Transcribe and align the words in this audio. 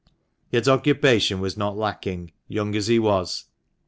Yet 0.49 0.67
occupation 0.67 1.41
was 1.41 1.55
not 1.57 1.77
lacking, 1.77 2.31
young 2.47 2.73
as 2.75 2.87
he 2.87 2.97
was. 2.97 3.45